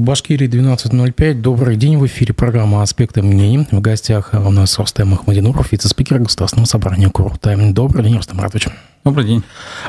[0.00, 1.34] Башкирии 12.05.
[1.42, 1.98] Добрый день.
[1.98, 3.66] В эфире программа «Аспекты мнений».
[3.70, 7.70] В гостях у нас Рустем Ахмадинуров, вице-спикер Государственного собрания Курултая.
[7.72, 8.68] Добрый день, Рустем Ратович.
[9.04, 9.42] Добрый день.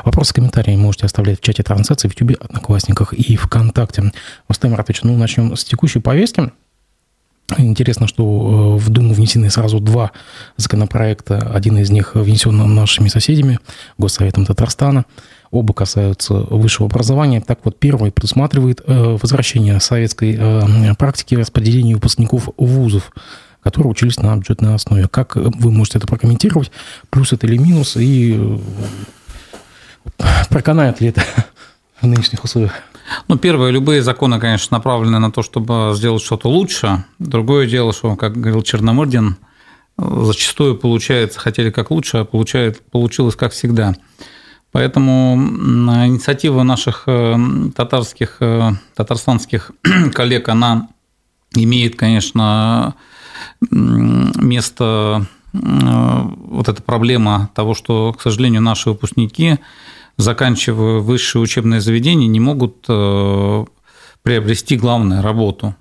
[0.04, 4.12] Вопросы, комментарии можете оставлять в чате трансляции в YouTube, Одноклассниках и ВКонтакте.
[4.48, 6.52] Рустем Ратович, ну, начнем с текущей повестки.
[7.58, 10.12] Интересно, что э, в Думу внесены сразу два
[10.56, 11.38] законопроекта.
[11.38, 13.58] Один из них внесен нашими соседями,
[13.98, 15.04] Госсоветом Татарстана.
[15.50, 17.40] Оба касаются высшего образования.
[17.40, 23.10] Так вот, первый предусматривает э, возвращение советской э, практики распределения выпускников вузов
[23.62, 25.06] которые учились на бюджетной основе.
[25.06, 26.72] Как вы можете это прокомментировать?
[27.10, 27.96] Плюс это или минус?
[27.96, 28.58] И
[30.50, 31.22] проканает ли это
[32.00, 32.72] в нынешних условиях?
[33.28, 37.04] Ну, первое, любые законы, конечно, направлены на то, чтобы сделать что-то лучше.
[37.18, 39.36] Другое дело, что, как говорил Черномырдин,
[39.98, 43.94] зачастую получается, хотели как лучше, а получает, получилось как всегда.
[44.72, 47.36] Поэтому инициатива наших э,
[47.76, 49.70] татарских, э, татарстанских
[50.14, 50.88] коллег, она
[51.54, 52.94] имеет, конечно,
[53.70, 59.58] место э, вот эта проблема того, что, к сожалению, наши выпускники
[60.16, 63.64] заканчивая высшее учебное заведение, не могут э,
[64.22, 65.74] приобрести главную работу.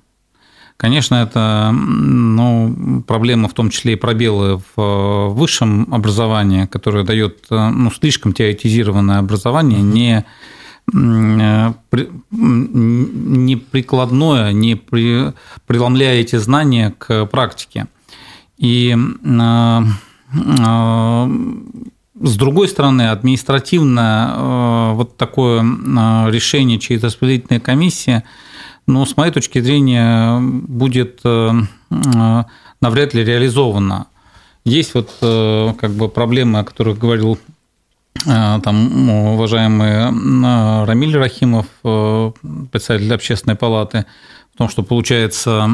[0.77, 7.45] Конечно, это ну, проблема в том числе и пробелы в э, высшем образовании, которое дает
[7.51, 10.25] э, ну, слишком теоретизированное образование, не
[10.91, 11.75] не
[13.55, 15.31] прикладное, не при,
[15.67, 17.87] преломляя эти знания к практике.
[18.57, 18.97] И
[22.23, 28.23] с другой стороны, административно э, вот такое э, решение через распределительная комиссия,
[28.87, 31.51] ну, с моей точки зрения, будет э,
[32.81, 34.07] навряд ли реализовано.
[34.63, 37.39] Есть вот как бы проблемы, о которых говорил
[38.23, 44.05] там уважаемый Рамиль Рахимов, председатель общественной палаты,
[44.53, 45.67] в том, что, получается,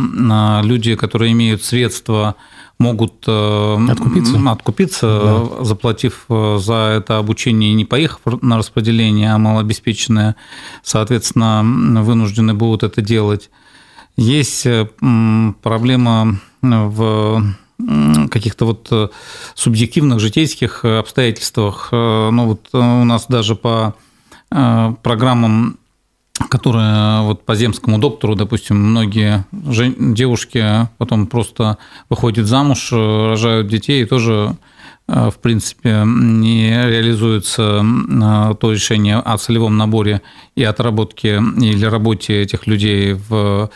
[0.63, 2.35] люди, которые имеют средства
[2.79, 5.19] могут э, откупиться, откупиться
[5.59, 5.63] да.
[5.63, 10.35] заплатив э, за это обучение и не поехав на распределение, а малообеспеченные,
[10.83, 11.63] соответственно,
[12.03, 13.49] вынуждены будут это делать.
[14.15, 14.87] Есть э,
[15.61, 17.43] проблема в
[18.31, 19.13] каких-то вот
[19.53, 21.89] субъективных житейских обстоятельствах.
[21.91, 23.93] Ну вот у нас даже по
[24.49, 25.77] программам
[26.49, 31.77] которая вот по земскому доктору, допустим, многие девушки потом просто
[32.09, 34.55] выходят замуж, рожают детей и тоже
[35.07, 40.21] э, в принципе, не реализуется э, то решение о целевом наборе
[40.55, 43.69] и отработке или работе этих людей в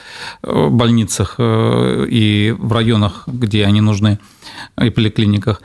[0.43, 4.19] э, больницах и в районах, где они нужны,
[4.81, 5.61] и поликлиниках.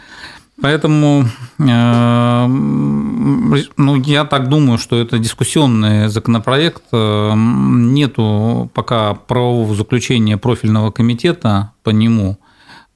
[0.61, 1.25] Поэтому
[1.59, 6.83] э, ну, я так думаю, что это дискуссионный законопроект.
[6.93, 12.39] Э, нету пока правового заключения профильного комитета по нему.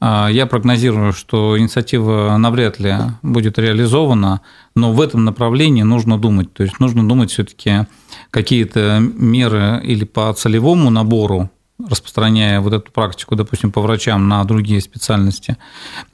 [0.03, 4.41] А я прогнозирую, что инициатива навряд ли будет реализована,
[4.75, 6.51] но в этом направлении нужно думать.
[6.55, 7.87] То есть нужно думать все-таки
[8.31, 11.51] какие-то меры или по целевому набору
[11.89, 15.57] распространяя вот эту практику, допустим, по врачам на другие специальности.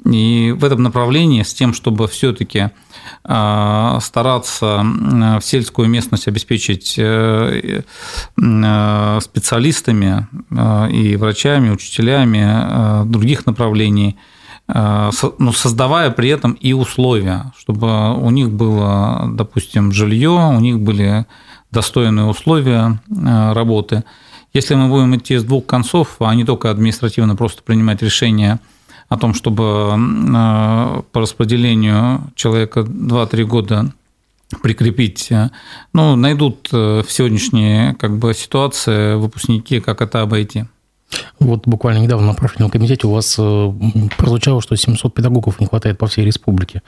[0.05, 2.71] И в этом направлении с тем, чтобы все-таки
[3.25, 7.83] а, стараться в сельскую местность обеспечить э,
[8.41, 14.17] э, специалистами э, и врачами, учителями других направлений,
[14.69, 20.81] но ну, создавая при этом и условия, чтобы у них было, допустим, жилье, у них
[20.81, 21.27] были
[21.71, 24.03] достойные условия работы–
[24.57, 28.59] если мы будем идти с двух концов, а не только административно просто принимать решение
[29.11, 33.93] о том, чтобы э, по распределению человека 2-3 года
[34.63, 35.51] прикрепить, э,
[35.93, 40.65] ну, найдут э, в сегодняшней как бы, ситуации выпускники, как это обойти.
[41.39, 43.35] Вот буквально недавно на профильном комитете у вас
[44.17, 46.83] прозвучало, что 700 педагогов не хватает по всей республике.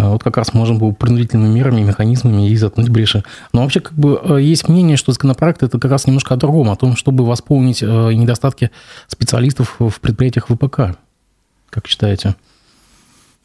[0.00, 3.22] Э, вот как раз можно было принудительными мерами, механизмами и заткнуть бреши.
[3.52, 6.70] Но вообще как бы э, есть мнение, что законопроект это как раз немножко о другом,
[6.70, 8.70] о том, чтобы восполнить э, недостатки
[9.08, 10.96] специалистов в предприятиях ВПК.
[11.68, 12.34] Как считаете?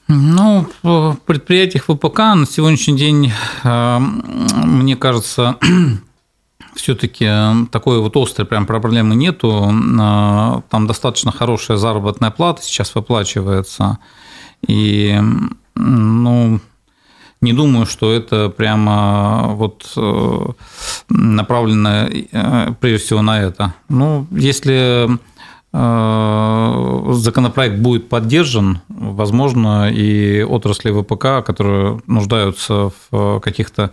[0.07, 3.33] Ну, в предприятиях ВПК на сегодняшний день,
[3.63, 5.57] мне кажется,
[6.75, 7.27] все-таки
[7.71, 9.73] такой вот острой прям проблемы нету.
[10.69, 13.97] Там достаточно хорошая заработная плата сейчас выплачивается.
[14.67, 15.19] И
[15.75, 16.59] ну,
[17.41, 20.45] не думаю, что это прямо вот э,
[21.09, 23.73] направлено э, прежде всего на это.
[23.89, 25.09] Ну, если
[25.77, 33.91] Э, законопроект будет поддержан, возможно, и отрасли ВПК, которые нуждаются в каких-то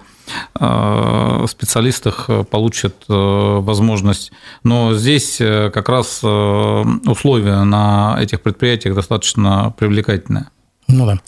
[0.60, 4.30] э, специалистах, получат э, возможность.
[4.62, 10.46] Но здесь как раз условия на этих предприятиях достаточно привлекательные.
[10.86, 11.18] Ну да.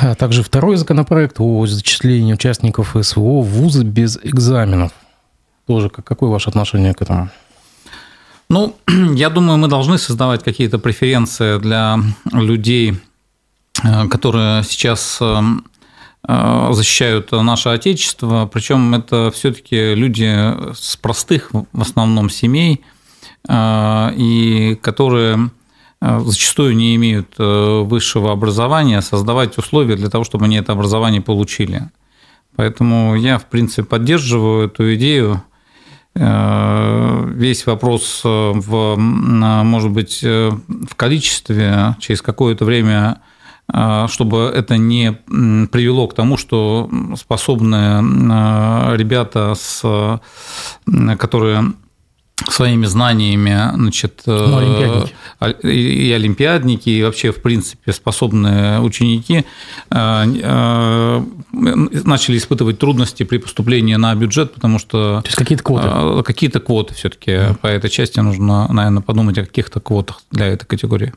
[0.00, 4.92] А также второй законопроект о зачислении участников СВО в вузы без экзаменов.
[5.66, 7.30] Тоже какое ваше отношение к этому?
[8.48, 8.76] Ну,
[9.14, 11.98] я думаю, мы должны создавать какие-то преференции для
[12.32, 13.00] людей,
[13.82, 15.40] э, которые сейчас э,
[16.28, 18.48] э, защищают наше Отечество.
[18.52, 22.84] Причем это все-таки люди с простых, в основном, семей,
[23.48, 25.50] и которые
[26.00, 31.90] зачастую не имеют высшего образования, создавать условия для того, чтобы они это образование получили.
[32.54, 35.42] Поэтому я, в принципе, поддерживаю эту идею–
[36.18, 43.20] Э, весь вопрос э, в, может быть, э, в количестве, через какое-то время
[44.06, 47.98] чтобы это не привело к тому, что способные
[48.96, 50.20] ребята, с,
[51.18, 51.72] которые
[52.44, 55.14] своими знаниями, значит, ну, олимпиадники.
[55.66, 59.46] и олимпиадники, и вообще, в принципе, способные ученики
[59.90, 61.22] начали
[62.36, 65.22] испытывать трудности при поступлении на бюджет, потому что...
[65.22, 66.22] То есть какие-то квоты?
[66.22, 67.56] Какие-то квоты все таки mm.
[67.56, 71.14] по этой части нужно, наверное, подумать о каких-то квотах для этой категории.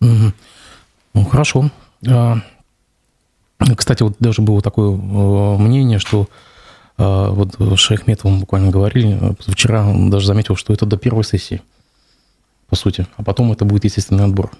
[0.00, 0.32] Mm-hmm.
[1.14, 1.70] Ну, хорошо.
[2.08, 2.38] А,
[3.76, 4.96] кстати, вот даже было такое
[5.58, 6.26] мнение, что а,
[6.98, 11.62] вот с Шахметовым буквально говорили, вчера он даже заметил, что это до первой сессии,
[12.68, 14.50] по сути, а потом это будет естественный отбор.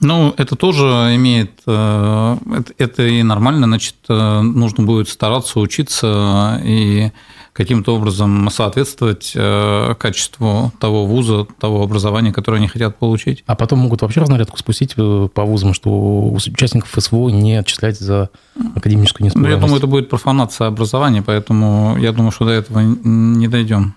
[0.00, 0.84] Ну, это тоже
[1.14, 2.36] имеет, э,
[2.78, 7.12] это, и нормально, значит, э, нужно будет стараться учиться и
[7.56, 13.42] каким-то образом соответствовать э, качеству того вуза, того образования, которое они хотят получить.
[13.46, 18.30] А потом могут вообще разнарядку спустить по вузам, что участников СВО не отчислять за
[18.74, 19.54] академическую неспособность.
[19.54, 23.94] Ну, я думаю, это будет профанация образования, поэтому я думаю, что до этого не дойдем.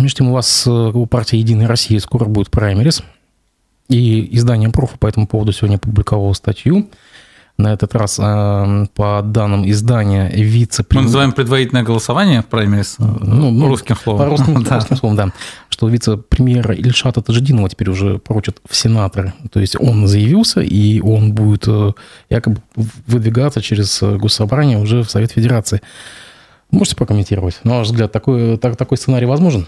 [0.00, 3.02] Между тем, у вас у партии «Единая Россия» скоро будет праймерис–
[3.90, 6.88] и издание «Профа» по этому поводу сегодня опубликовало статью.
[7.60, 13.02] На этот раз, э, по данным издания, вице Мы называем предварительное голосование в праймерис э,
[13.02, 14.20] ну, ну, русским словом.
[14.20, 14.76] По русским, да.
[14.76, 15.28] русским словом, да.
[15.68, 19.34] Что вице-премьера Ильшата Тажидинова теперь уже поручат в сенаторы.
[19.52, 21.92] То есть он заявился, и он будет э,
[22.30, 22.62] якобы
[23.06, 25.82] выдвигаться через госсобрание уже в Совет Федерации.
[26.70, 27.60] Можете прокомментировать?
[27.64, 29.66] На ваш взгляд, такой, так, такой сценарий возможен?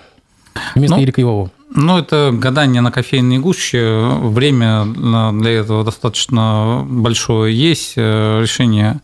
[0.75, 1.51] Вместо ну, Ирика Ивова?
[1.75, 4.01] Ну, это гадание на кофейной гуще.
[4.21, 4.85] Время
[5.33, 7.95] для этого достаточно большое есть.
[7.97, 9.01] Э, решение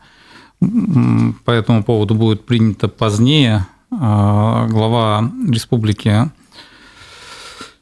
[0.61, 3.67] по этому поводу будет принято позднее.
[3.91, 6.31] Э, глава республики,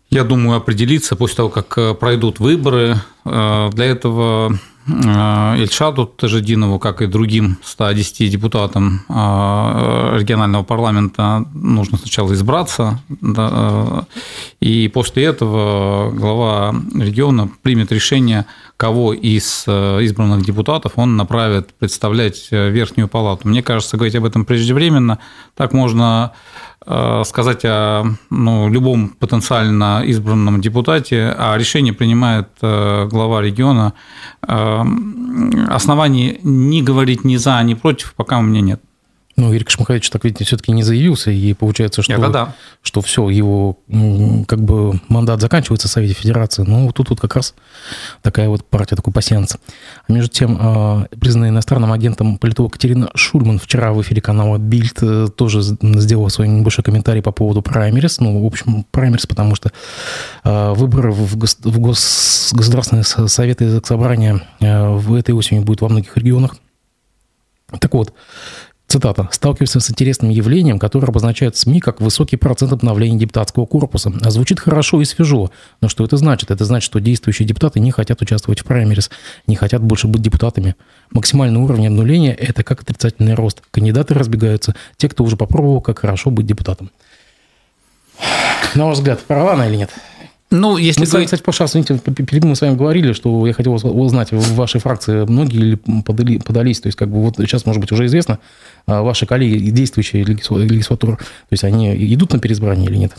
[0.08, 2.96] я думаю, определится после того, как э, пройдут выборы.
[3.24, 4.56] Для этого
[4.88, 9.12] Ильшаду Тажидинову, как и другим 110 депутатам э,
[10.18, 14.02] регионального парламента, нужно сначала избраться, да, э,
[14.60, 18.46] и после этого глава региона примет решение,
[18.76, 23.48] кого из избранных депутатов он направит представлять Верхнюю палату.
[23.48, 25.18] Мне кажется, говорить об этом преждевременно,
[25.54, 26.32] так можно
[26.75, 26.75] Э,
[27.24, 33.92] сказать о ну, любом потенциально избранном депутате, а решение принимает э, глава региона.
[34.46, 34.84] Э,
[35.68, 38.80] оснований не говорить ни за, ни против пока у меня нет.
[39.36, 42.54] Ну, Ирик Шмахович так ведь все-таки не заявился, и получается, что, Это да.
[42.82, 43.78] что все, его
[44.48, 46.64] как бы мандат заканчивается в Совете Федерации.
[46.66, 47.54] Ну, тут вот как раз
[48.22, 49.58] такая вот партия, такой пассианс.
[50.08, 55.02] А между тем, а, признанный иностранным агентом политолог Катерина Шульман вчера в эфире канала Бильд
[55.36, 58.20] тоже сделала свой небольшой комментарий по поводу праймерис.
[58.20, 59.70] Ну, в общем, праймерис, потому что
[60.44, 65.88] а, выборы в, гос, в гос, Государственные Советы Собрания э, в этой осенью будут во
[65.88, 66.56] многих регионах.
[67.80, 68.12] Так вот,
[68.88, 69.28] Цитата.
[69.32, 74.12] «Сталкиваемся с интересным явлением, которое обозначает СМИ как высокий процент обновления депутатского корпуса.
[74.22, 75.50] А звучит хорошо и свежо.
[75.80, 76.52] Но что это значит?
[76.52, 79.10] Это значит, что действующие депутаты не хотят участвовать в праймерис,
[79.48, 80.76] не хотят больше быть депутатами.
[81.10, 83.60] Максимальный уровень обнуления– это как отрицательный рост.
[83.72, 84.76] Кандидаты разбегаются.
[84.96, 86.90] Те, кто уже попробовал, как хорошо быть депутатом».
[88.76, 89.90] На ваш взгляд, права она или нет?
[90.50, 91.26] Ну, если мы, говорить...
[91.26, 95.24] кстати, раз, извините, перед мы с вами говорили, что я хотел узнать, в вашей фракции
[95.24, 98.38] многие ли подали, подались, то есть, как бы вот сейчас, может быть, уже известно,
[98.86, 103.16] а ваши коллеги, действующие легислатуры, то есть, они идут на переизбрание или нет?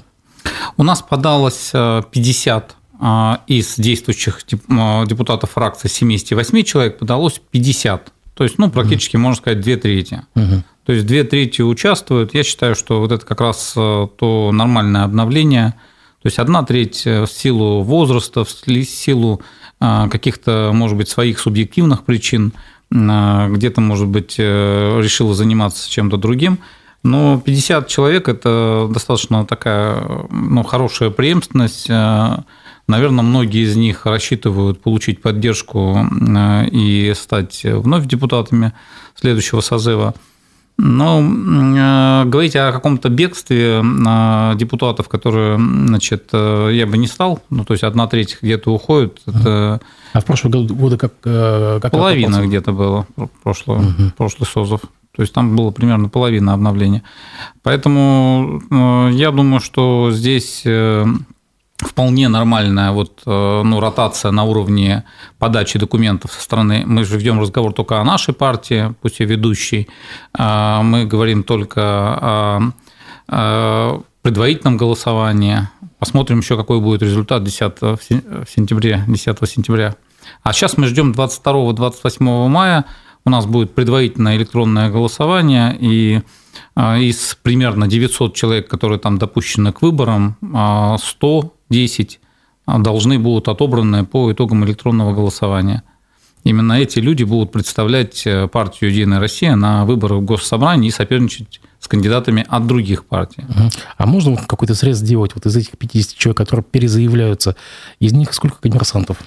[0.78, 8.14] У нас подалось 50 э, э, из действующих э, депутатов фракции 78 человек, подалось 50.
[8.36, 9.24] То есть, ну, практически, угу.
[9.24, 10.22] можно сказать, две трети.
[10.36, 10.64] Угу.
[10.86, 12.34] То есть, две трети участвуют.
[12.34, 15.74] Я считаю, что вот это как раз то нормальное обновление–
[16.28, 19.42] то есть одна треть в силу возраста, в силу
[19.80, 22.52] каких-то, может быть, своих субъективных причин,
[22.90, 26.60] где-то, может быть, решила заниматься чем-то другим–
[27.08, 31.90] но 50 человек– это достаточно такая ну, хорошая преемственность.
[31.90, 32.40] Э,
[32.88, 38.74] наверное, многие из них рассчитывают получить поддержку э, и стать вновь депутатами
[39.16, 40.16] следующего созыва.
[40.78, 43.82] Но э, говорить о каком-то бегстве
[44.56, 49.82] депутатов, которые, значит, я бы не стал, ну, то есть одна треть где-то уходит, это...
[50.14, 53.08] А в прошлом году как, как Половина где-то было,
[53.44, 54.12] прошлый, угу.
[54.16, 54.82] прошлый созыв.
[55.18, 57.02] То есть там было примерно половина обновления.
[57.64, 61.06] Поэтому э, я думаю, что здесь э,
[61.98, 65.04] вполне нормальная вот, э, ну, ротация на уровне
[65.40, 66.84] подачи документов со стороны.
[66.86, 69.88] Мы же ведем разговор только о нашей партии, пусть и ведущей.
[70.32, 71.82] А, мы говорим только
[73.28, 75.68] о предварительном голосовании.
[75.98, 79.96] Посмотрим еще, какой будет результат 10 сентября сентябре, 10 сентября.
[80.44, 82.86] А сейчас мы ждем 22-28 мая.
[83.26, 86.22] У нас будет предварительное электронное голосование, и
[86.76, 92.20] э, из примерно 900 человек, которые там допущены к выборам, э, 100 10
[92.68, 95.84] а должны будут отобраны по итогам электронного голосования.
[96.44, 101.62] Именно эти люди будут представлять э, партию «Единая Россия» на выборах в Госсобрании и соперничать
[101.80, 103.46] с кандидатами от других партий.
[103.98, 107.56] А можно какой-то срез сделать вот из этих 50 человек, которые перезаявляются?
[108.00, 109.18] Из них сколько коммерсантов?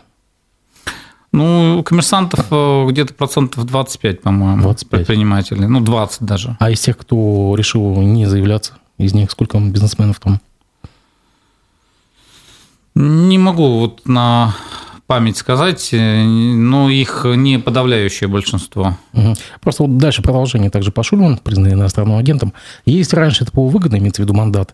[1.33, 4.91] Ну, коммерсантов э, где-то процентов 25, по-моему, 25.
[4.91, 5.67] предпринимателей.
[5.67, 6.57] Ну, 20 даже.
[6.61, 10.41] А из тех, кто решил не заявляться, из них сколько бизнесменов там?
[12.95, 14.55] Не могу вот на
[15.07, 18.97] память сказать, э, но их не подавляющее большинство.
[19.13, 19.35] Угу.
[19.61, 22.53] Просто вот дальше продолжение также по Шульман, признанный иностранным агентом.
[22.85, 24.73] Если раньше это было выгодно, имеется в виду мандат,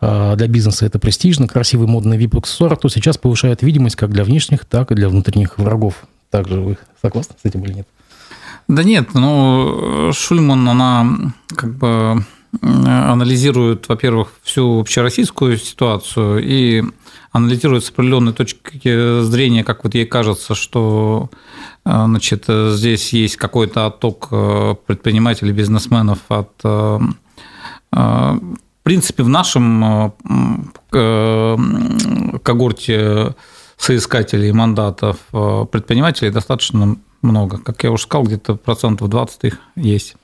[0.00, 4.64] а, для бизнеса это престижно, красивый модный VIP-аксессуар, то сейчас повышает видимость как для внешних,
[4.64, 6.04] так и для внутренних врагов.
[6.30, 7.88] Также вы согласны с этим или нет?
[8.68, 12.24] Да нет, ну, Шульман, она как бы
[12.60, 16.82] анализирует, во-первых, всю общероссийскую ситуацию и
[17.30, 21.30] анализирует с определенной точки зрения, как вот ей кажется, что
[21.84, 26.98] значит, здесь есть какой-то отток э, предпринимателей, бизнесменов от э,
[27.92, 28.38] э,
[28.82, 30.10] в принципе, в нашем э,
[30.92, 31.56] э,
[32.42, 33.36] когорте
[33.76, 37.58] соискателей мандатов э, предпринимателей достаточно много.
[37.58, 40.16] Как я уже сказал, где-то процентов 20 их есть.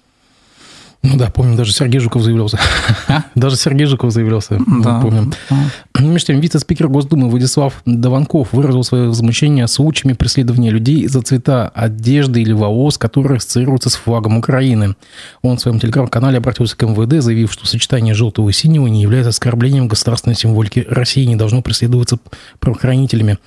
[1.03, 2.59] Ну да, помню, даже Сергей Жуков заявлялся.
[3.07, 3.23] А?
[3.37, 5.01] Даже Сергей Жуков заявлялся, да.
[5.01, 5.33] помним.
[5.49, 5.57] Да.
[6.01, 12.43] Между тем, вице-спикер Госдумы Владислав Даванков выразил свое возмущение случаями преследования людей за цвета одежды
[12.43, 14.97] или волос, которые ассоциируются с флагом Украины.
[15.41, 19.31] Он в своем телеграм-канале обратился к МВД, заявив, что сочетание желтого и синего не является
[19.31, 22.19] оскорблением государственной символики России, не должно преследоваться
[22.59, 23.39] правоохранителями.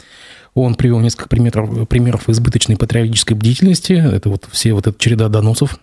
[0.53, 3.93] Он привел несколько примеров, примеров избыточной патриотической бдительности.
[3.93, 5.77] Это вот все вот эта череда доносов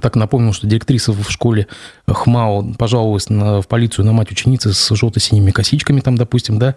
[0.00, 1.66] так напомнил, что директриса в школе
[2.06, 6.74] ХМАО пожаловалась на, в полицию на мать ученицы с желто-синими косичками, там, допустим, да.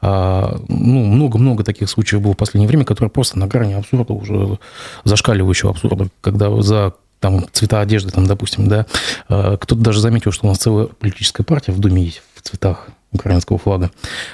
[0.00, 4.58] А, ну, много-много таких случаев было в последнее время, которые просто на грани абсурда, уже
[5.04, 8.86] зашкаливающего абсурда, когда за там, цвета одежды, там, допустим, да,
[9.28, 12.88] а, кто-то даже заметил, что у нас целая политическая партия в Думе есть в цветах
[13.12, 13.90] украинского флага.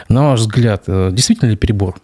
[0.08, 2.00] На ваш взгляд, э, действительно ли перебор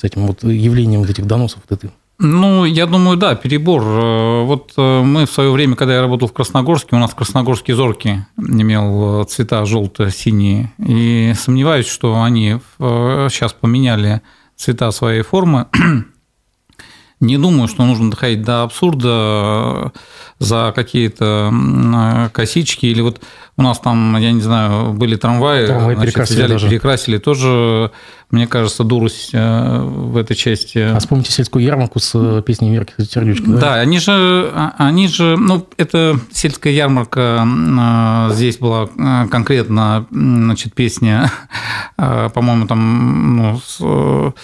[0.00, 1.90] с этим вот явлением вот этих доносов, вот этой
[2.24, 3.82] ну, я думаю, да, перебор.
[3.82, 7.16] Э, вот э, мы в свое время, когда я работал в Красногорске, у нас в
[7.16, 10.72] Красногорске зорки имел э, цвета желто-синие.
[10.78, 14.22] И сомневаюсь, что они сейчас поменяли
[14.54, 15.66] цвета своей формы.
[17.20, 19.92] Не думаю, что нужно доходить до абсурда
[20.38, 23.20] за какие-то косички или вот
[23.56, 26.68] у нас там, я не знаю, были трамваи, трамваи значит, перекрасили взяли, даже.
[26.68, 27.90] перекрасили тоже
[28.32, 30.78] мне кажется, дурость э, в этой части.
[30.78, 33.44] А вспомните сельскую ярмарку с э, песней Верки Сердючки.
[33.44, 33.60] Да?
[33.60, 38.88] да, они же, а, они же, ну, это сельская ярмарка, э, здесь была
[39.30, 41.30] конкретно, значит, песня,
[41.96, 44.34] по-моему, там, ну,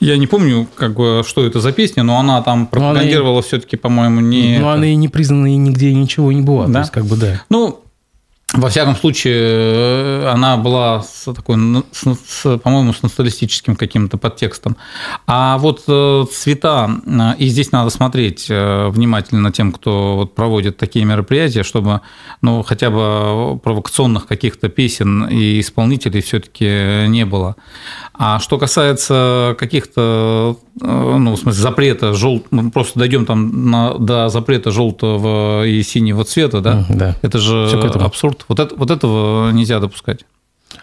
[0.00, 4.18] я не помню, как бы, что это за песня, но она там пропагандировала все-таки, по-моему,
[4.18, 4.58] не.
[4.58, 6.66] Ну, она и не признана, и нигде ничего не была.
[6.66, 6.72] Да?
[6.72, 7.42] То есть, как бы, да.
[7.50, 7.84] Ну,
[8.54, 11.56] во всяком случае, э, она была с такой,
[11.92, 14.78] с, по-моему, с националистическим каким-то подтекстом.
[15.26, 21.04] А вот э, цвета, э, и здесь надо смотреть внимательно тем, кто вот проводит такие
[21.04, 22.00] мероприятия, чтобы
[22.40, 27.56] ну, хотя бы провокационных каких-то песен и исполнителей все-таки не было.
[28.14, 32.42] А что касается каких-то, ну, в смысле, запрета жел...
[32.50, 33.94] мы просто дойдем там на...
[33.94, 36.86] до запрета желтого и синего цвета, да?
[36.88, 37.14] да.
[37.22, 37.68] Это же
[38.00, 38.37] абсурд.
[38.48, 40.24] Вот, это, вот этого нельзя допускать.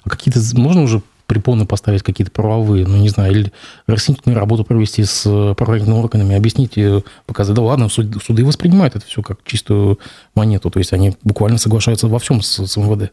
[0.03, 3.53] А какие-то можно уже препоны поставить какие-то правовые, ну, не знаю, или
[3.87, 6.77] расъяснительную работу провести с правоохранительными органами, объяснить,
[7.25, 9.99] показать, да ладно, суд, суды воспринимают это все как чистую
[10.35, 13.11] монету, то есть они буквально соглашаются во всем с, с МВД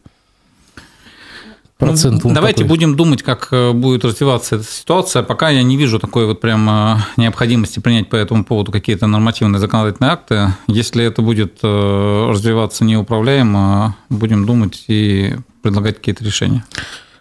[1.85, 2.23] процент.
[2.23, 2.69] Ну, давайте такой.
[2.69, 5.23] будем думать, как э, будет развиваться эта ситуация.
[5.23, 9.59] Пока я не вижу такой вот прям э, необходимости принять по этому поводу какие-то нормативные
[9.59, 10.53] законодательные акты.
[10.67, 16.63] Если это будет э, развиваться неуправляемо, будем думать и предлагать какие-то решения.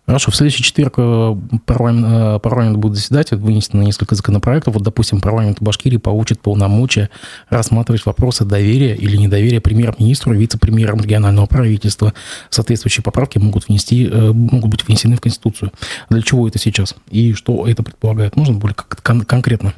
[0.04, 4.74] Хорошо, в следующий четверг э, парламент, э, парламент будет заседать, вынесено несколько законопроектов.
[4.74, 7.08] Вот, допустим, парламент Башкирии получит полномочия
[7.50, 12.14] рассматривать вопросы доверия или недоверия премьер-министру и вице-премьерам регионального правительства.
[12.50, 15.72] Соответствующие поправки могут, внести, э, могут быть внесены в Конституцию.
[16.10, 16.96] Для чего это сейчас?
[17.10, 18.34] И что это предполагает?
[18.34, 19.72] Можно более кон- конкретно?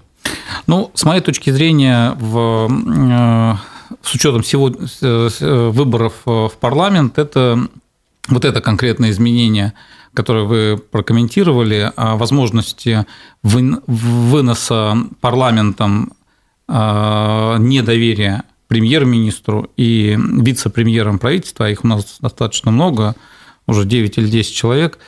[0.66, 3.60] Ну, с моей точки зрения, в,
[4.02, 4.72] с учетом всего
[5.70, 7.68] выборов в парламент, это
[8.28, 9.74] вот это конкретное изменение–
[10.14, 13.06] которое вы прокомментировали, о возможности
[13.42, 16.12] выноса парламентом
[16.66, 23.14] а, недоверия премьер-министру и вице-премьерам правительства, а их у нас достаточно много,
[23.66, 24.98] уже 9 или 10 человек,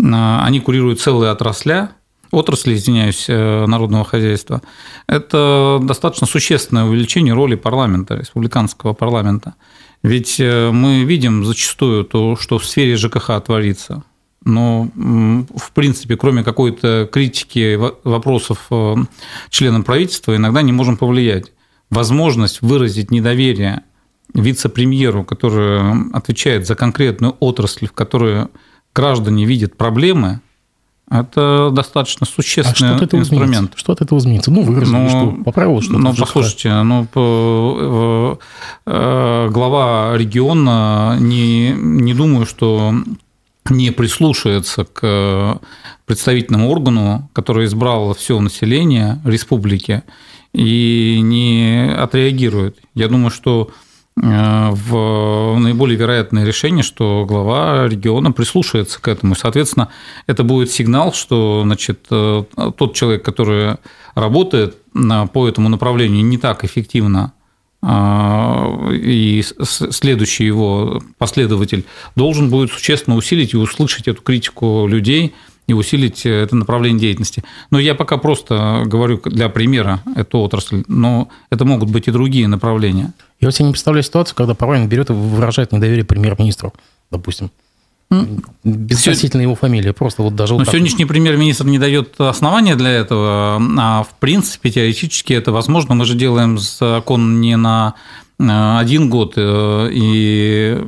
[0.00, 1.92] а, они курируют целые отрасля,
[2.30, 4.62] отрасли, извиняюсь, э, народного хозяйства,
[5.06, 9.54] это достаточно существенное увеличение роли парламента, республиканского парламента.
[10.02, 14.02] Ведь э, мы видим зачастую то, что в сфере ЖКХ творится
[14.44, 18.96] но, в принципе, кроме какой-то критики вопросов э,
[19.50, 21.52] членам правительства, иногда не можем повлиять.
[21.90, 23.82] Возможность выразить недоверие
[24.34, 28.46] вице-премьеру, который отвечает за конкретную отрасль, в которой
[28.94, 30.40] граждане видят проблемы,
[31.10, 33.52] это достаточно существенный а что инструмент.
[33.52, 33.78] Изменится?
[33.78, 34.50] Что от этого изменится?
[34.50, 35.98] Ну, выразили, ну, что поправил что-то.
[35.98, 38.38] Ну, послушайте, ну, по,
[38.86, 42.94] э, глава региона не, не думаю, что
[43.70, 45.60] не прислушается к
[46.06, 50.02] представительному органу, который избрал все население республики,
[50.52, 52.78] и не отреагирует.
[52.94, 53.70] Я думаю, что
[54.20, 59.34] э, в наиболее вероятное решение, что глава региона прислушается к этому.
[59.34, 59.88] Соответственно,
[60.26, 62.44] это будет сигнал, что значит, э,
[62.76, 63.76] тот человек, который
[64.14, 64.76] работает
[65.32, 67.32] по этому направлению не так эффективно,
[67.84, 75.34] и следующий его последователь должен будет существенно усилить и услышать эту критику людей
[75.66, 77.42] и усилить это направление деятельности.
[77.70, 82.46] Но я пока просто говорю для примера эту отрасль, но это могут быть и другие
[82.46, 83.12] направления.
[83.40, 86.72] Я вот себе не представляю ситуацию, когда парламент берет и выражает недоверие премьер-министру,
[87.10, 87.50] допустим.
[88.64, 90.54] Безотносительно его фамилии, просто вот даже...
[90.54, 95.94] Но вот сегодняшний премьер-министр не дает основания для этого, а в принципе теоретически это возможно.
[95.94, 97.94] Мы же делаем закон не на
[98.38, 100.78] э, один год, э, и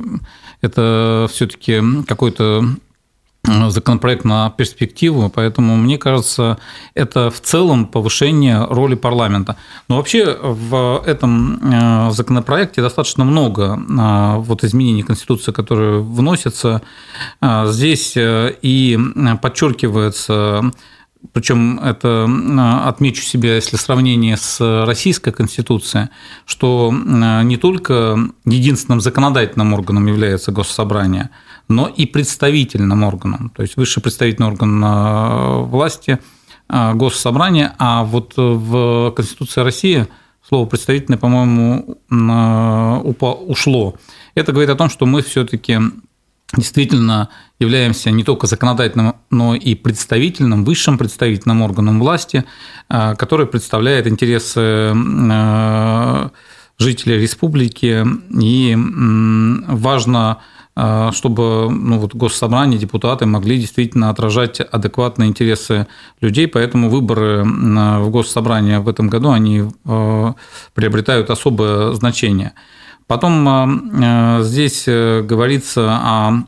[0.61, 2.65] это все-таки какой-то
[3.69, 6.57] законопроект на перспективу, поэтому мне кажется,
[6.93, 9.55] это в целом повышение роли парламента.
[9.87, 16.81] Но вообще в этом э, законопроекте достаточно много э, вот изменений Конституции, которые вносятся.
[17.41, 18.99] Э, здесь и
[19.41, 20.71] подчеркивается
[21.33, 22.29] причем это
[22.85, 26.09] отмечу себе, если сравнение с Российской Конституцией,
[26.45, 31.31] что не только единственным законодательным органом является Госсобрание,
[31.67, 36.19] но и представительным органом, то есть высший представительный орган э, власти,
[36.69, 40.07] э, госсобрание, а вот в Конституции России
[40.47, 41.97] слово представительное, по-моему,
[43.47, 43.95] ушло.
[44.35, 45.79] Это говорит о том, что мы все-таки
[46.55, 52.45] действительно являемся не только законодательным, но и представительным, высшим представительным органом власти,
[52.89, 54.93] э, который представляет интересы
[56.77, 58.05] жителей республики,
[58.37, 58.75] и
[59.67, 60.41] важно
[60.77, 65.87] чтобы ну, вот госсобрание, депутаты могли действительно отражать адекватные интересы
[66.19, 70.35] людей, поэтому выборы в госсобрание в этом году они а,
[70.73, 72.51] приобретают особое значение.
[73.07, 76.43] Потом а, здесь э, говорится о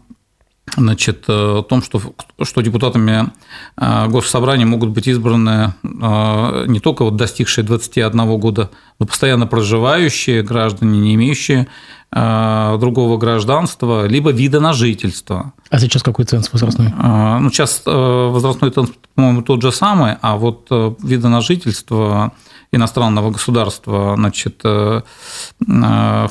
[0.78, 2.00] значит, э, о том, что,
[2.44, 3.32] что депутатами
[3.78, 10.44] э, госсобрания могут быть избраны э, не только вот достигшие 21 года, но постоянно проживающие
[10.44, 11.68] граждане, не имеющие
[12.10, 15.52] другого гражданства, либо вида на жительство.
[15.70, 16.88] А сейчас какой ценз возрастной?
[16.88, 20.70] Ну, сейчас возрастной ценз, по-моему, тот же самый, а вот
[21.04, 22.32] вида на жительство
[22.72, 25.04] иностранного государства, значит, в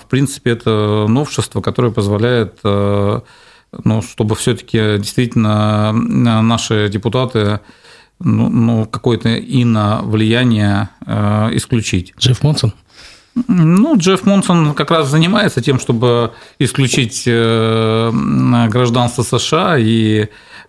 [0.09, 2.59] принципе, это новшество, которое позволяет
[3.85, 7.61] ну, чтобы все-таки действительно наши депутаты
[8.19, 12.15] ну, ну какое-то ино влияние э, исключить.
[12.19, 12.73] Джефф Монсон?
[13.49, 18.11] Ну, Джефф Монсон как раз занимается тем, чтобы исключить э,
[18.71, 20.29] гражданство США и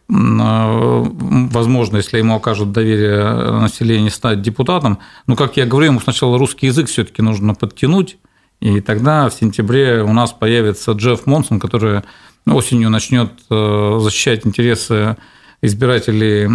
[0.10, 5.00] возможно, если ему окажут доверие населения, стать депутатом.
[5.28, 8.18] Но, как я говорю, ему сначала русский язык все-таки нужно подтянуть,
[8.60, 12.02] и тогда в сентябре у нас появится Джефф Монсон, который
[12.46, 15.18] осенью начнет э, защищать интересы
[15.62, 16.48] избирателей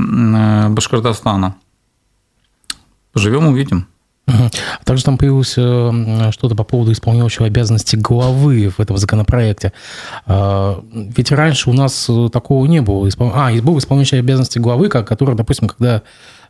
[0.73, 1.57] Башкортостана.
[3.13, 3.87] Поживем, увидим.
[4.27, 9.73] А также там появилось э, что-то по поводу исполняющего обязанности главы в этом законопроекте.
[10.27, 13.09] А, ведь раньше у нас э, такого не было.
[13.35, 16.03] А, был исполняющий обязанности главы, который, допустим, когда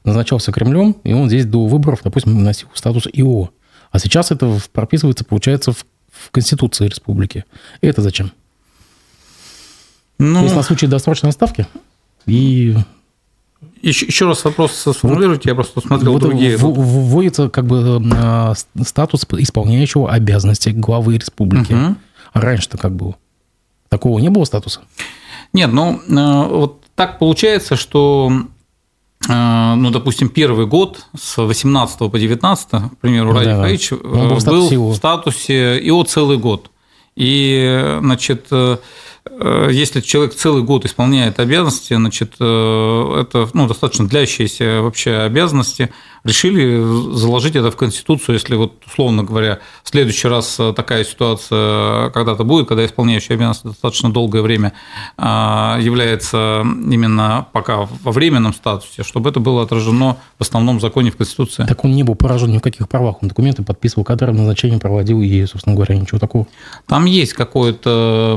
[0.05, 3.51] назначался Кремлем, и он здесь до выборов, допустим, носил статус ИО.
[3.93, 7.45] А сейчас это прописывается, получается, в, в Конституции республики.
[7.81, 8.33] И это зачем?
[10.19, 10.41] Ну...
[10.41, 11.67] То есть на случай досрочной отставки
[12.27, 12.77] и
[13.81, 16.57] еще, еще раз вопрос сформулируйте, я просто смотрел вот другие.
[16.57, 21.73] Вводится как бы э, статус исполняющего обязанности главы республики.
[21.73, 21.97] Угу.
[22.33, 23.17] А раньше-то как было?
[23.89, 24.81] Такого не было статуса?
[25.53, 28.47] Нет, ну э, вот так получается, что
[29.29, 34.91] ну, допустим, первый год с 18 по 19, к примеру, Ради да, Фаич был, был
[34.91, 36.71] в статусе ИО целый год.
[37.15, 38.77] И, значит, Э,
[39.71, 45.91] если человек целый год исполняет обязанности, значит, э, это ну, достаточно длящиеся вообще обязанности,
[46.25, 46.83] решили
[47.15, 52.69] заложить это в Конституцию, если вот, условно говоря, в следующий раз такая ситуация когда-то будет,
[52.69, 54.73] когда исполняющий обязанности достаточно долгое время
[55.19, 61.65] является именно пока во временном статусе, чтобы это было отражено в основном законе в Конституции.
[61.65, 65.21] Так он не был поражен ни в каких правах, он документы подписывал, кадры назначение проводил,
[65.23, 66.47] и, собственно говоря, ничего такого.
[66.87, 68.37] Там есть какое-то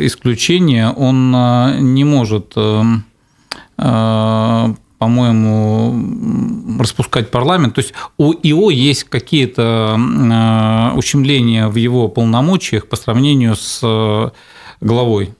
[0.00, 1.30] исключение, он
[1.94, 2.56] не может
[5.04, 7.74] по-моему, распускать парламент.
[7.74, 14.30] То есть у ИО есть какие-то э, ущемления в его полномочиях по сравнению с э,
[14.80, 15.34] главой.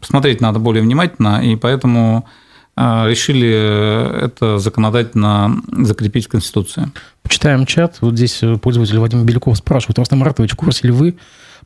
[0.00, 2.28] Посмотреть надо более внимательно, и поэтому
[2.76, 6.92] э, решили это законодательно закрепить в Конституции.
[7.22, 7.98] Почитаем чат.
[8.00, 9.98] Вот здесь пользователь Вадим Беляков спрашивает.
[9.98, 11.16] Рустам Маратович, в курсе ли вы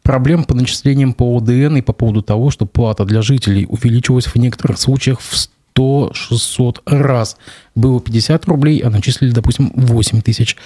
[0.05, 4.37] проблем по начислениям по ОДН и по поводу того, что плата для жителей увеличилась в
[4.37, 7.37] некоторых случаях в 100-600 раз.
[7.75, 10.57] Было 50 рублей, а начислили, допустим, 8 тысяч.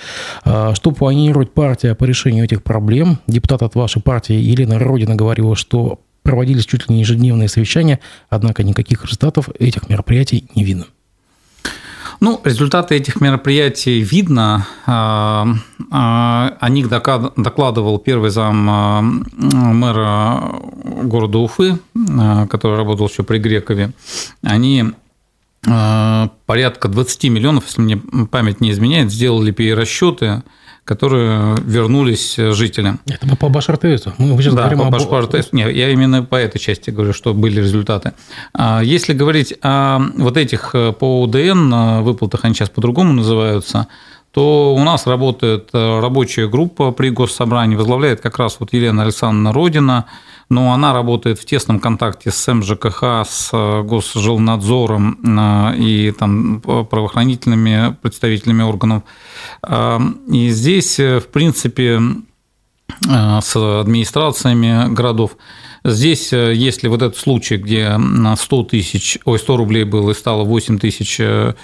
[0.44, 3.20] А, что планирует партия по решению этих проблем?
[3.27, 8.62] Депутат от вашей партии Елена Родина говорила, что проводились чуть ли не ежедневные совещания, однако
[8.62, 10.87] никаких результатов этих мероприятий не видно.
[12.21, 14.67] Ну, результаты этих мероприятий видно.
[14.87, 15.47] А,
[15.91, 20.43] а, о них докладывал первый зам мэра
[21.03, 21.79] города Уфы,
[22.51, 23.93] который работал еще при Грекове.
[24.43, 24.85] Они
[25.63, 27.97] порядка 20 миллионов, если мне
[28.31, 30.43] память не изменяет, сделали перерасчеты
[30.88, 32.98] которые вернулись жителям.
[33.07, 34.14] Это по Баш-РТСу.
[34.16, 35.24] Мы сейчас да, говорим по об...
[35.24, 35.53] РТС.
[35.53, 38.14] Нет, я именно по этой части говорю, что были результаты.
[38.55, 43.87] А если говорить о вот этих э, по УДН э, выплатах, они сейчас по-другому называются,
[44.33, 49.53] то у нас работает э, рабочая группа при госсобрании, возглавляет как раз вот Елена Александровна
[49.53, 50.05] Родина,
[50.51, 57.97] но она работает в тесном контакте с МЖКХ, с э, Госжилнадзором э, и там, правоохранительными
[58.03, 59.03] представителями органов.
[60.31, 62.01] И здесь, в принципе,
[63.07, 65.33] с администрациями городов
[65.90, 70.14] Здесь, э, если вот этот случай, где на 100 тысяч, ой, 100 рублей было и
[70.14, 71.55] стало 8 тысяч, э,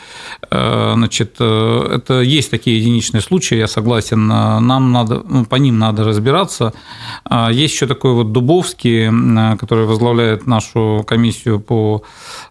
[0.50, 6.04] э, значит, это есть такие единичные случаи, я согласен, нам надо, ну, по ним надо
[6.04, 6.72] разбираться.
[7.24, 9.08] А есть еще такой вот Дубовский,
[9.58, 12.02] который возглавляет нашу комиссию по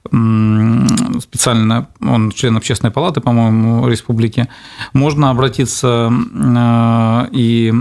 [0.05, 4.47] специально, он член общественной палаты, по-моему, республики.
[4.93, 6.11] Можно обратиться
[7.31, 7.73] и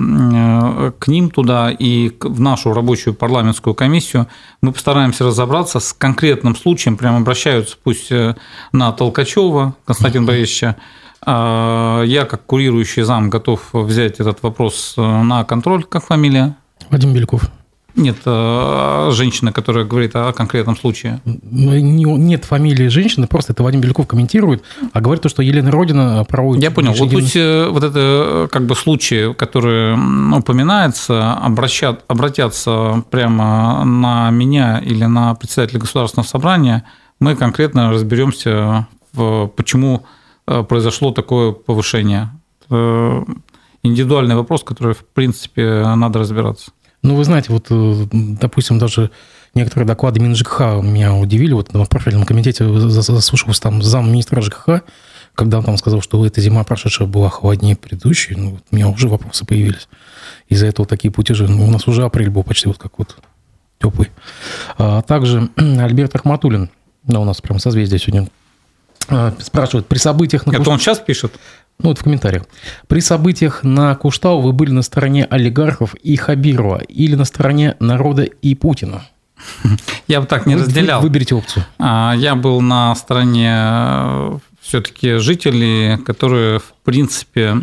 [0.99, 4.29] к ним туда, и в нашу рабочую парламентскую комиссию,
[4.61, 8.37] мы постараемся разобраться с конкретным случаем, прям обращаются пусть э,
[8.71, 10.77] на Толкачева Константина Борисовича,
[11.27, 15.83] а я, как курирующий зам, готов взять этот вопрос э, на контроль.
[15.83, 16.55] Как фамилия?
[16.91, 17.51] Вадим Бельков.
[17.95, 21.21] Нет, э, женщина, которая говорит о конкретном случае.
[21.25, 26.25] Ну, нет фамилии женщины, просто это Вадим Беляков комментирует, а говорит то, что Елена Родина
[26.25, 26.63] проводит...
[26.63, 26.93] Я понял.
[26.95, 29.95] Вот пусть э, вот это э, как бы случаи, которые
[30.37, 36.85] упоминаются, обращат, обратятся прямо на меня или на председателя государственного собрания,
[37.21, 40.05] мы конкретно разберемся, почему
[40.45, 42.31] произошло такое повышение.
[43.85, 46.73] Индивидуальный вопрос, который, в принципе, надо разбираться.
[47.03, 49.11] Ну, вы знаете, вот, э, допустим, даже
[49.55, 51.53] некоторые доклады МинЖКХ меня удивили.
[51.53, 54.83] Вот в профильном комитете заслушался там замминистра ЖКХ,
[55.35, 58.89] когда он там сказал, что эта зима прошедшая была холоднее предыдущей, ну, вот у меня
[58.89, 59.89] уже вопросы появились.
[60.49, 61.49] Из-за этого такие путежи.
[61.49, 63.17] Ну, у нас уже апрель был почти вот как вот
[63.81, 64.11] теплый.
[64.79, 66.71] А также Альберт Ахматулин
[67.05, 68.29] Да, у нас прям созвездие сегодня.
[69.09, 70.75] А, спрашивают, при событиях на Это Куштау...
[70.75, 71.33] он сейчас пишет?
[71.79, 72.45] Ну, вот в комментариях.
[72.87, 78.23] При событиях на Куштау вы были на стороне олигархов и Хабирова или на стороне народа
[78.23, 79.03] и Путина?
[80.09, 81.01] Я бы так не вы, разделял.
[81.01, 81.65] Вы выберите опцию.
[81.79, 87.63] А, я был на стороне э, все-таки жителей, которые, в принципе,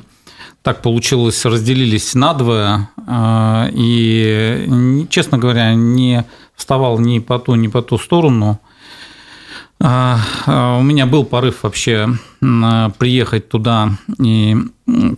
[0.61, 7.81] так получилось, разделились надвое, э, и, честно говоря, не вставал ни по ту, ни по
[7.81, 8.59] ту сторону.
[9.81, 14.57] А, а, у меня был порыв вообще приехать туда, и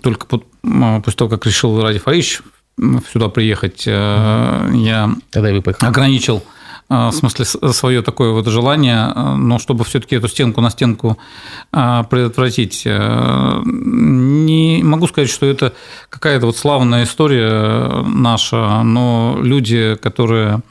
[0.02, 2.41] только после того, как решил Ради Фарич
[3.12, 6.43] сюда приехать, э, я Тогда вы ограничил
[6.89, 11.17] э, в смысле свое такое вот желание, э, но чтобы все-таки эту стенку на стенку
[11.71, 15.74] предотвратить, не могу сказать, что это
[16.10, 20.62] какая-то вот славная история наша, но люди, которые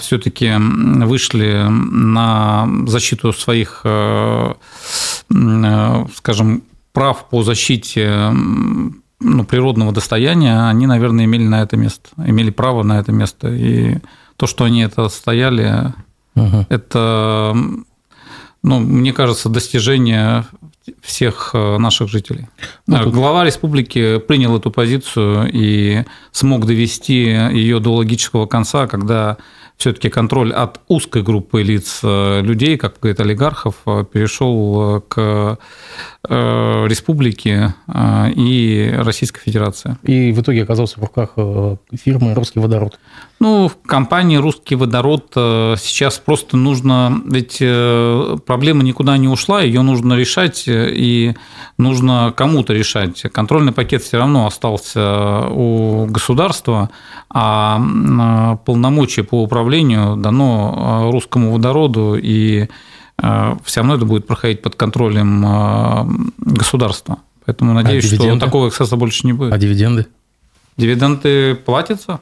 [0.00, 3.80] все-таки вышли на защиту своих,
[6.14, 6.62] скажем,
[6.92, 8.32] прав по защите
[9.20, 13.48] ну, природного достояния, они, наверное, имели на это место, имели право на это место.
[13.48, 13.98] И
[14.36, 15.92] то, что они это стояли,
[16.34, 16.66] угу.
[16.68, 17.56] это,
[18.62, 20.46] ну, мне кажется, достижение
[21.02, 22.48] всех э, наших жителей.
[22.86, 23.12] Ну, тут...
[23.12, 29.36] Глава республики принял эту позицию и смог довести ее до логического конца, когда
[29.78, 35.58] все-таки контроль от узкой группы лиц э, людей, как говорит олигархов, э, перешел к
[36.28, 37.74] республике
[38.36, 39.96] и Российской Федерации.
[40.02, 41.30] И в итоге оказался в руках
[41.94, 42.98] фирмы «Русский водород».
[43.40, 47.58] Ну, в компании «Русский водород» сейчас просто нужно, ведь
[48.44, 51.34] проблема никуда не ушла, ее нужно решать, и
[51.78, 53.22] нужно кому-то решать.
[53.32, 56.90] Контрольный пакет все равно остался у государства,
[57.30, 59.67] а полномочия по управлению
[60.16, 62.68] дано русскому водороду, и
[63.22, 66.06] э, все равно это будет проходить под контролем э,
[66.38, 67.18] государства.
[67.44, 69.52] Поэтому надеюсь, а что такого эксцесса больше не будет.
[69.52, 70.06] А дивиденды?
[70.76, 72.20] Дивиденды платятся.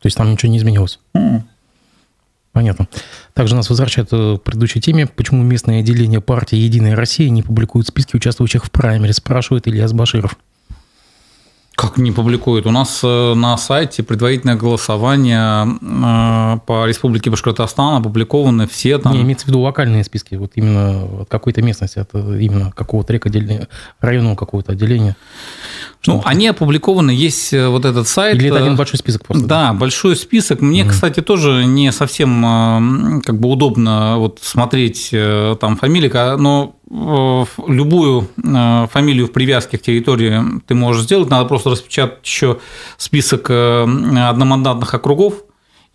[0.00, 1.00] То есть там ничего не изменилось?
[1.14, 1.42] Mm.
[2.52, 2.88] Понятно.
[3.34, 5.06] Также нас возвращает э, к предыдущей теме.
[5.06, 10.36] Почему местное отделение партии «Единая Россия» не публикует списки участвующих в праймере, спрашивает Ильяс Баширов.
[11.78, 12.66] Как не публикуют?
[12.66, 19.12] У нас э, на сайте предварительное голосование э, по Республике Башкортостан опубликованы все там.
[19.12, 23.68] Не, имеется в виду локальные списки, вот именно от какой-то местности, от именно какого-то рекоотделения,
[24.00, 25.16] районного какого-то отделения.
[26.04, 28.34] Ну, они опубликованы, есть э, вот этот сайт.
[28.34, 29.46] Или это один большой список просто?
[29.46, 30.60] Да, большой список.
[30.60, 30.90] Мне, угу.
[30.90, 35.14] кстати, тоже не совсем как бы удобно вот смотреть
[35.60, 38.28] там фамилии, но любую
[38.90, 42.58] фамилию в привязке к территории ты можешь сделать, надо просто распечатать еще
[42.96, 45.44] список одномандатных округов,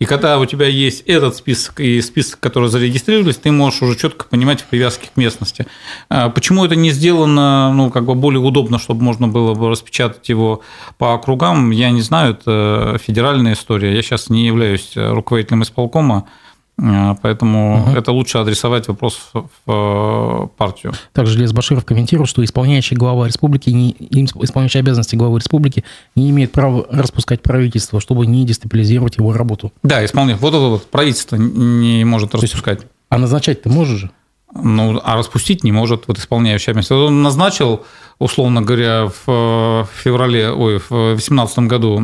[0.00, 4.26] и когда у тебя есть этот список и список, которые зарегистрировались, ты можешь уже четко
[4.26, 5.66] понимать в привязке к местности.
[6.08, 10.62] Почему это не сделано ну, как бы более удобно, чтобы можно было бы распечатать его
[10.98, 13.94] по округам, я не знаю, это федеральная история.
[13.94, 16.28] Я сейчас не являюсь руководителем исполкома,
[16.76, 17.90] поэтому угу.
[17.96, 20.92] это лучше адресовать вопрос в э, партию.
[21.12, 25.84] Также Лес Баширов комментирует, что исполняющий глава республики, не, исполняющий обязанности главы республики
[26.16, 29.72] не имеет права распускать правительство, чтобы не дестабилизировать его работу.
[29.82, 30.40] Да, исполняет.
[30.40, 32.80] Вот это вот правительство не может распускать.
[32.80, 34.10] Есть, а назначать ты можешь же?
[34.52, 36.92] Ну, а распустить не может вот исполняющий обязанности.
[36.92, 37.84] Он назначил,
[38.18, 42.02] условно говоря, в феврале, ой, в 2018 году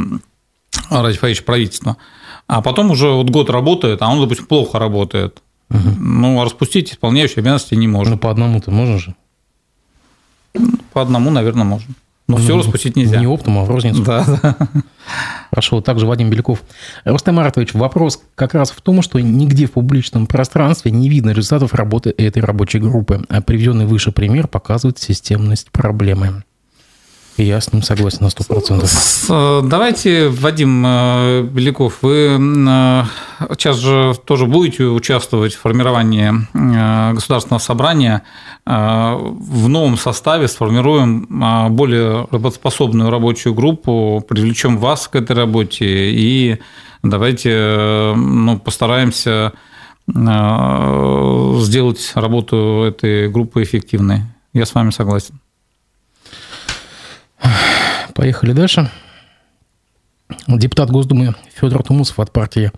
[0.90, 1.96] Ради правительство–
[2.50, 5.40] а потом уже вот год работает, а он, допустим, плохо работает.
[5.70, 5.88] Угу.
[6.00, 8.12] Ну, а распустить исполняющий обязанности не может.
[8.12, 9.14] Ну, по одному-то можно же?
[10.92, 11.94] По одному, наверное, можно.
[12.26, 13.20] Но ну, все распустить нельзя.
[13.20, 14.02] Не оптом, а в розницу.
[14.02, 14.56] Да, да.
[15.50, 16.64] Хорошо, также Вадим Беляков.
[17.04, 21.72] Рустам Маратович, вопрос как раз в том, что нигде в публичном пространстве не видно результатов
[21.74, 23.24] работы этой рабочей группы.
[23.28, 26.42] А приведенный выше пример показывает системность проблемы.
[27.36, 29.68] Я с ним согласен на 100%.
[29.68, 33.04] Давайте, Вадим э, Беляков, вы э,
[33.50, 38.22] сейчас же тоже будете участвовать в формировании э, государственного собрания.
[38.66, 41.26] В новом составе сформируем
[41.70, 46.60] более работоспособную рабочую группу, привлечем вас к этой работе и
[47.02, 49.54] давайте ну, постараемся
[50.06, 54.22] сделать работу этой группы эффективной.
[54.52, 55.40] Я с вами согласен.
[58.20, 58.90] Поехали дальше.
[60.46, 62.70] Депутат Госдумы Федор Тумусов от партии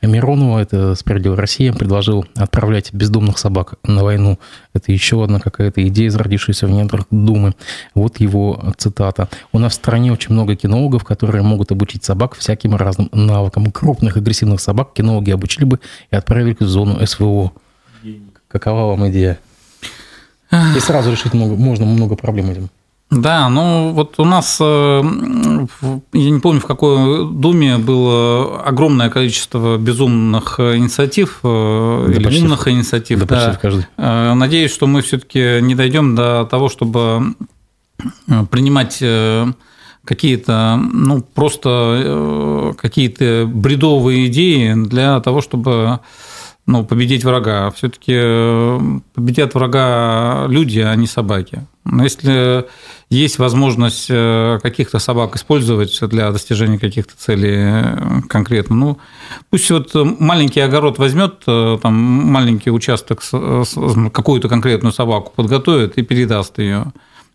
[0.00, 4.38] Миронова, это «Справедливая Россия», предложил отправлять бездомных собак на войну.
[4.72, 7.52] Это еще одна какая-то идея, зародившаяся в недрах Думы.
[7.94, 9.28] Вот его цитата.
[9.52, 13.70] «У нас в стране очень много кинологов, которые могут обучить собак всяким разным навыкам.
[13.72, 15.78] Крупных агрессивных собак кинологи обучили бы
[16.10, 17.52] и отправили в зону СВО».
[18.48, 19.38] Какова вам идея?
[20.50, 22.70] И сразу решить много, можно много проблем этим.
[23.10, 25.02] Да, ну вот у нас, э,
[26.12, 32.42] я не помню, в какой Думе было огромное количество безумных инициатив э, да или почти,
[32.42, 33.20] умных инициатив.
[33.20, 33.36] Да, да.
[33.36, 33.86] Почти в каждой.
[33.96, 37.34] Э, надеюсь, что мы все-таки не дойдем до того, чтобы
[38.50, 39.02] принимать
[40.04, 46.00] какие-то, ну, просто какие-то бредовые идеи для того, чтобы
[46.66, 47.70] ну, победить врага.
[47.70, 48.12] Все-таки
[49.14, 51.64] победят врага люди, а не собаки.
[51.84, 52.66] Но если
[53.08, 58.98] есть возможность э, каких-то собак использовать для достижения каких-то целей э, конкретно, ну,
[59.48, 63.22] пусть вот маленький огород возьмет, э, там маленький участок,
[64.12, 66.92] какую-то конкретную собаку подготовит и передаст ее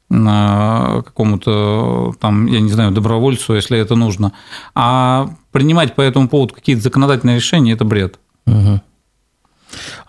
[0.10, 4.34] какому-то там, я не знаю, добровольцу, если это нужно.
[4.76, 8.20] А принимать по этому поводу какие-то законодательные решения– это бред.
[8.46, 8.82] Угу.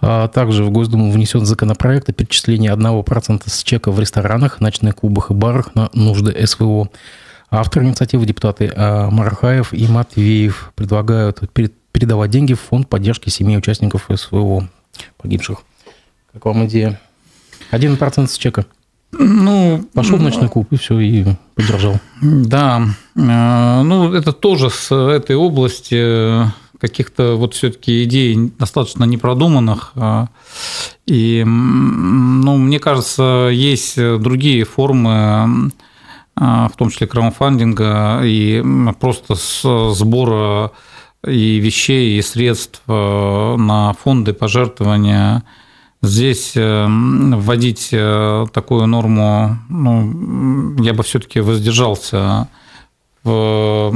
[0.01, 5.31] А также в Госдуму внесен законопроект о перечислении 1% с чека в ресторанах, ночных клубах
[5.31, 6.91] и барах на нужды СВО.
[7.51, 11.41] Автор инициативы депутаты а, Мархаев и Матвеев предлагают
[11.93, 14.69] передавать деньги в фонд поддержки семей участников СВО
[15.19, 15.63] погибших.
[16.33, 16.99] Как вам идея?
[17.71, 18.65] 1% с чека.
[19.13, 22.01] Ну, Пошел в ночной клуб и все, и поддержал.
[22.23, 22.83] Да,
[23.15, 26.51] э, ну это тоже с этой области
[26.83, 29.93] каких-то вот все-таки идей достаточно непродуманных.
[29.95, 30.27] А,
[31.07, 35.71] и, ну, мне кажется, есть другие формы,
[36.35, 38.65] а, в том числе краудфандинга и
[38.99, 39.37] просто
[39.95, 40.73] сбора
[41.25, 45.45] и вещей, и средств а, на фонды пожертвования.
[46.05, 52.49] Здесь э, вводить э, такую норму, ну, я бы все-таки воздержался
[53.23, 53.95] в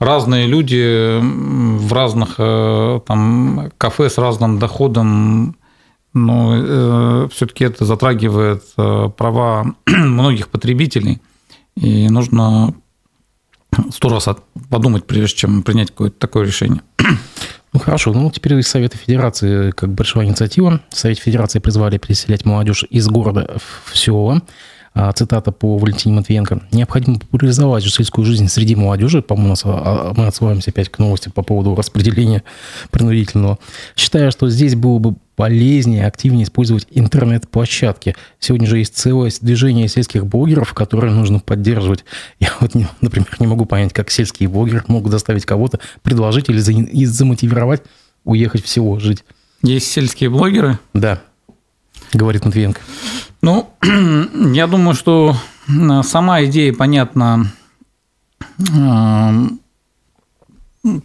[0.00, 5.56] разные люди в разных э, там, кафе с разным доходом,
[6.12, 11.20] но э, все-таки это затрагивает э, права многих потребителей,
[11.76, 12.74] и нужно
[13.90, 14.28] сто раз
[14.68, 16.82] подумать, прежде чем принять какое-то такое решение.
[17.72, 20.80] Ну хорошо, ну теперь из Совета Федерации как большая инициатива.
[20.90, 24.40] Совет Федерации призвали переселять молодежь из города в село.
[24.92, 26.62] А, цитата по Валентине Матвиенко.
[26.72, 29.22] «Необходимо популяризовать сельскую жизнь среди молодежи».
[29.22, 32.42] По-моему, а, мы отсылаемся опять к новости по поводу распределения
[32.90, 33.58] принудительного.
[33.94, 38.16] Считаю, что здесь было бы полезнее, активнее использовать интернет-площадки.
[38.40, 42.04] Сегодня же есть целое движение сельских блогеров, которые нужно поддерживать.
[42.40, 46.58] Я вот, например, не могу понять, как сельские блогеры могут заставить кого-то предложить или
[47.04, 47.82] замотивировать
[48.24, 49.24] уехать в село жить.
[49.62, 50.78] Есть сельские блогеры?
[50.94, 51.22] Да,
[52.12, 52.80] говорит Матвиенко.
[53.42, 53.70] Ну,
[54.52, 55.36] я думаю, что
[56.02, 57.52] сама идея понятна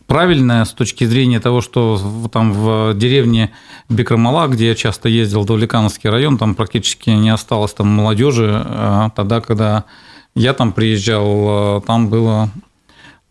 [0.08, 3.52] правильная с точки зрения того, что там в деревне
[3.89, 8.50] Бекрамала, где я часто ездил, Давлекановский район, там практически не осталось там молодежи.
[8.65, 9.84] А тогда, когда
[10.34, 12.50] я там приезжал, там было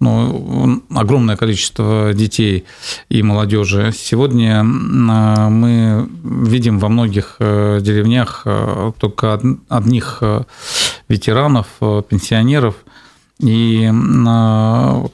[0.01, 2.65] ну, огромное количество детей
[3.09, 3.93] и молодежи.
[3.97, 10.43] Сегодня а, мы видим во многих э, деревнях э, только одних э,
[11.09, 11.67] ветеранов,
[12.09, 12.77] пенсионеров.
[13.41, 13.91] И,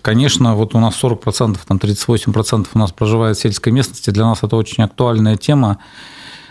[0.02, 4.10] конечно, вот у нас 40%, там 38% у нас проживает в сельской местности.
[4.10, 5.78] Для нас это очень актуальная тема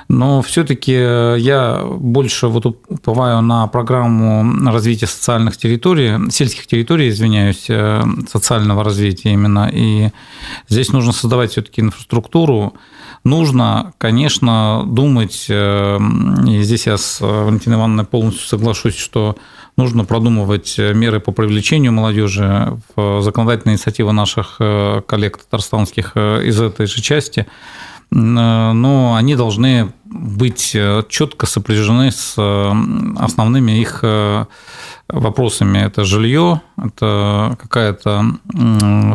[0.10, 8.02] но все-таки я больше вот уповаю на программу развития социальных территорий, сельских территорий, извиняюсь, э,
[8.28, 9.70] социального развития именно.
[9.72, 10.10] И
[10.68, 12.74] здесь нужно создавать все-таки инфраструктуру.
[13.24, 16.00] Нужно, конечно, думать, э,
[16.48, 19.36] и здесь я с Валентиной Ивановной полностью соглашусь, что
[19.78, 26.88] нужно продумывать меры по привлечению молодежи в законодательные инициативы наших э, коллег татарстанских из этой
[26.88, 27.46] же части–
[28.12, 32.72] но они должны быть э, четко сопряжены с э,
[33.18, 34.46] основными их э,
[35.08, 35.78] вопросами.
[35.80, 38.26] Это жилье, это какая-то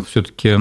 [0.06, 0.58] все-таки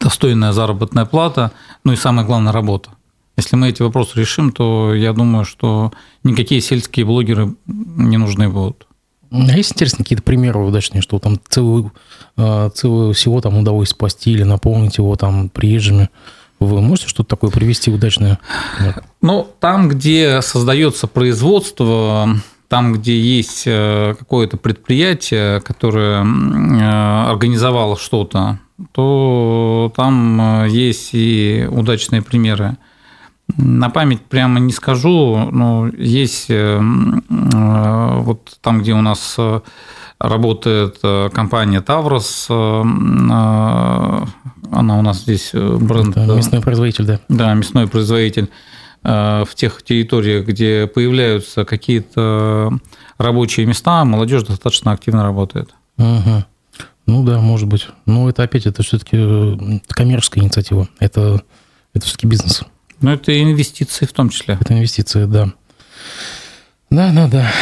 [0.00, 1.52] достойная заработная плата,
[1.84, 2.90] ну и самое главное работа.
[3.36, 5.92] Если мы эти вопросы решим, то я думаю, что
[6.24, 8.86] никакие сельские блогеры не нужны будут.
[9.30, 11.92] А есть интересные какие-то примеры удачные, что там целую,
[12.36, 16.10] целую всего там удалось спасти или наполнить его там приезжими?
[16.60, 18.38] Вы можете что-то такое привести удачное?
[19.22, 22.28] Ну, там, где создается производство,
[22.70, 28.60] там, где есть э, какое-то предприятие, которое э, организовало что-то,
[28.92, 32.76] то там э, есть и удачные примеры.
[33.56, 36.48] На память прямо не скажу, но есть
[37.28, 39.36] вот там, где у нас
[40.20, 41.00] работает
[41.32, 42.48] компания Таврос.
[44.70, 46.14] Э, э, она у нас здесь бренд...
[46.14, 47.20] Да, мясной производитель, да.
[47.28, 48.48] Да, мясной производитель.
[49.02, 52.70] в тех территориях, где появляются какие-то
[53.16, 55.70] рабочие места, молодежь достаточно активно работает.
[55.96, 56.44] Угу.
[57.06, 57.88] Ну да, может быть.
[58.06, 60.88] Но это опять, это все-таки коммерческая инициатива.
[60.98, 61.42] Это,
[61.92, 62.62] это все-таки бизнес.
[63.00, 64.58] Ну, это инвестиции в том числе.
[64.60, 65.52] Это инвестиции, да.
[66.90, 67.52] Да, да, да.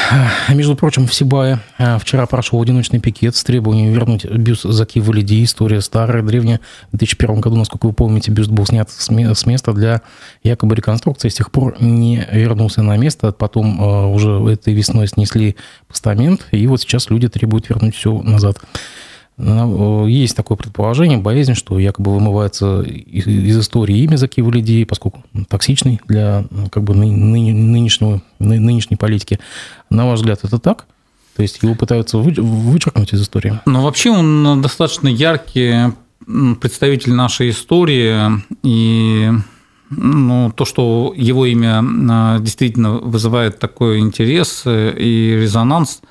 [0.49, 5.01] А между прочим, в Сибае а, вчера прошел одиночный пикет с требованием вернуть бюст Заки
[5.01, 5.45] Валиди.
[5.45, 6.61] История старая, древняя.
[6.93, 10.01] В 2001 году, насколько вы помните, бюст был снят с места для
[10.43, 11.29] якобы реконструкции.
[11.29, 13.31] С тех пор не вернулся на место.
[13.33, 15.57] Потом а, уже этой весной снесли
[15.89, 16.47] постамент.
[16.51, 18.57] И вот сейчас люди требуют вернуть все назад.
[19.39, 26.01] Э, есть такое предположение, боязнь, что якобы вымывается из, истории имя Закиева людей, поскольку токсичный
[26.07, 29.39] для как бы, нынешнего, нынешней политики.
[29.91, 30.87] На ваш взгляд, это так?
[31.37, 33.61] То есть его пытаются вычеркнуть из истории?
[33.65, 35.93] Ну, вообще он достаточно яркий
[36.61, 39.31] представитель нашей истории, и
[39.89, 46.01] ну, то, что его имя э, действительно вызывает такой интерес и резонанс–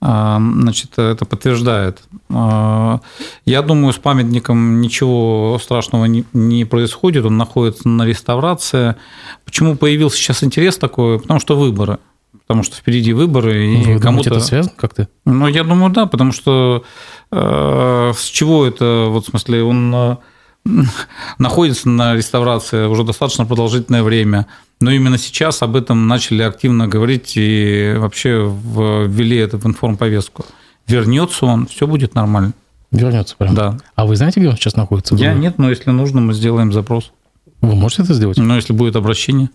[0.00, 2.02] значит, это подтверждает.
[2.28, 3.00] А,
[3.44, 8.96] я думаю, с памятником ничего страшного не происходит, он находится на реставрации.
[9.44, 11.18] Почему появился сейчас интерес такой?
[11.18, 11.98] Потому что выборы.
[12.46, 14.30] Потому что впереди выборы, и Вы кому-то...
[14.30, 15.08] это связано как-то?
[15.24, 16.84] Ну, я думаю, да, потому что
[17.32, 20.18] э, с чего это, вот в смысле, он
[21.38, 24.46] находится на реставрации уже достаточно продолжительное время.
[24.80, 30.44] Но именно сейчас об этом начали активно говорить и вообще ввели это в информповестку.
[30.86, 32.52] Вернется он, все будет нормально.
[32.90, 33.54] Вернется прям.
[33.54, 33.78] Да.
[33.94, 35.14] А вы знаете, где он сейчас находится?
[35.16, 37.12] Я нет, но если нужно, мы сделаем запрос.
[37.60, 38.36] Вы можете это сделать?
[38.36, 39.50] Но если будет обращение.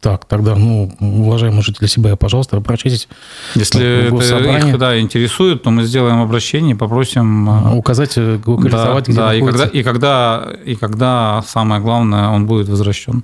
[0.00, 3.08] Так, тогда, ну, уважаемые жители Сибая, пожалуйста, обращайтесь.
[3.54, 9.12] Если это их да, интересует, то мы сделаем обращение, попросим а, указать, э, локализовать, да,
[9.12, 9.64] где да, находится.
[9.66, 13.22] и когда, и когда, и когда самое главное, он будет возвращен.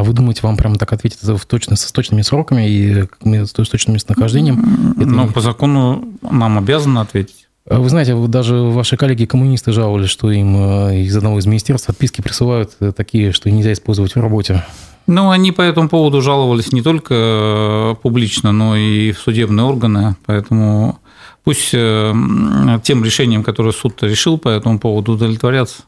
[0.00, 3.94] А вы думаете, вам прямо так ответят в точно, с точными сроками и с точным
[3.94, 4.94] местонахождением?
[4.96, 5.32] Ну, Это...
[5.34, 7.48] по закону нам обязаны ответить.
[7.68, 12.22] А вы знаете, даже ваши коллеги-коммунисты жаловались, что им э, из одного из министерств отписки
[12.22, 14.64] присылают э, такие, что нельзя использовать в работе.
[15.06, 20.16] Ну, они по этому поводу жаловались не только э, публично, но и в судебные органы,
[20.24, 20.98] поэтому
[21.44, 25.82] пусть тем решением, которое суд решил по этому поводу, удовлетворятся.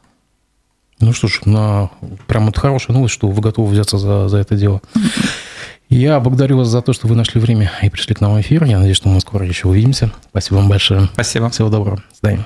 [1.03, 1.89] Ну что ж, на...
[2.27, 4.81] прям это хорошая новость, что вы готовы взяться за, за это дело.
[5.89, 8.63] Я благодарю вас за то, что вы нашли время и пришли к нам в эфир.
[8.63, 10.11] Я надеюсь, что мы скоро еще увидимся.
[10.29, 11.09] Спасибо вам большое.
[11.13, 11.49] Спасибо.
[11.49, 11.97] Всего доброго.
[11.97, 12.45] До свидания.